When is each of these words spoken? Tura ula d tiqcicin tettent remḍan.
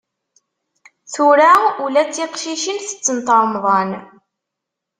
Tura 1.13 1.51
ula 1.83 2.01
d 2.07 2.09
tiqcicin 2.15 2.77
tettent 2.79 3.29
remḍan. 3.41 3.91